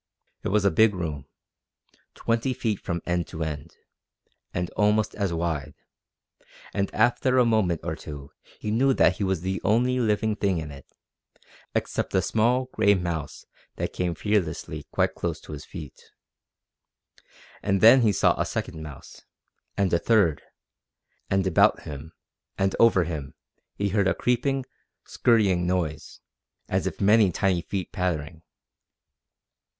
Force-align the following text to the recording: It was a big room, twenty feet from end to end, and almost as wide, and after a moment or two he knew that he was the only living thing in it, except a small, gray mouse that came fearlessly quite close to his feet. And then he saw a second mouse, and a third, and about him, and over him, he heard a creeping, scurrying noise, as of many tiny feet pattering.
It 0.41 0.49
was 0.49 0.65
a 0.65 0.71
big 0.71 0.95
room, 0.95 1.27
twenty 2.15 2.55
feet 2.55 2.79
from 2.79 3.03
end 3.05 3.27
to 3.27 3.43
end, 3.43 3.77
and 4.51 4.71
almost 4.71 5.13
as 5.13 5.31
wide, 5.31 5.75
and 6.73 6.91
after 6.91 7.37
a 7.37 7.45
moment 7.45 7.81
or 7.83 7.95
two 7.95 8.31
he 8.59 8.71
knew 8.71 8.95
that 8.95 9.17
he 9.17 9.23
was 9.23 9.41
the 9.41 9.61
only 9.63 9.99
living 9.99 10.35
thing 10.35 10.57
in 10.57 10.71
it, 10.71 10.87
except 11.75 12.15
a 12.15 12.23
small, 12.23 12.65
gray 12.73 12.95
mouse 12.95 13.45
that 13.75 13.93
came 13.93 14.15
fearlessly 14.15 14.87
quite 14.91 15.13
close 15.13 15.39
to 15.41 15.51
his 15.51 15.65
feet. 15.65 16.01
And 17.61 17.79
then 17.79 18.01
he 18.01 18.11
saw 18.11 18.41
a 18.41 18.43
second 18.47 18.81
mouse, 18.81 19.21
and 19.77 19.93
a 19.93 19.99
third, 19.99 20.41
and 21.29 21.45
about 21.45 21.83
him, 21.83 22.13
and 22.57 22.75
over 22.79 23.03
him, 23.03 23.35
he 23.75 23.89
heard 23.89 24.07
a 24.07 24.15
creeping, 24.15 24.65
scurrying 25.05 25.67
noise, 25.67 26.21
as 26.67 26.87
of 26.87 27.01
many 27.01 27.31
tiny 27.31 27.61
feet 27.61 27.91
pattering. 27.91 28.41